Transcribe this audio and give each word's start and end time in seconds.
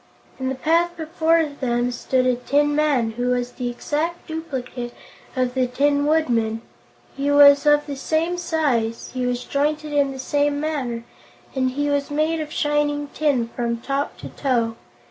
In 0.39 0.49
the 0.49 0.55
path 0.55 0.97
before 0.97 1.45
them 1.45 1.91
stood 1.91 2.25
a 2.25 2.33
tin 2.35 2.75
man 2.75 3.11
who 3.11 3.27
was 3.27 3.51
the 3.51 3.69
exact 3.69 4.25
duplicate 4.25 4.95
of 5.35 5.53
the 5.53 5.67
Tin 5.67 6.07
Woodman. 6.07 6.63
He 7.15 7.29
was 7.29 7.67
of 7.67 7.85
the 7.85 7.95
same 7.95 8.39
size, 8.39 9.11
he 9.13 9.27
was 9.27 9.43
jointed 9.43 9.93
in 9.93 10.11
the 10.11 10.17
same 10.17 10.59
manner, 10.59 11.03
and 11.53 11.69
he 11.69 11.87
was 11.91 12.09
made 12.09 12.39
of 12.41 12.51
shining 12.51 13.09
tin 13.09 13.49
from 13.49 13.77
top 13.77 14.17
to 14.17 14.29
toe. 14.29 14.75